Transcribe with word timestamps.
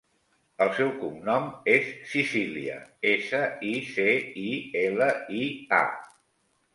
El 0.65 0.69
seu 0.75 0.87
cognom 1.01 1.43
és 1.73 1.91
Sicilia: 2.13 2.77
essa, 3.09 3.41
i, 3.73 3.73
ce, 3.91 4.07
i, 4.45 4.55
ela, 4.81 5.11
i, 5.41 5.43
a. 5.81 5.83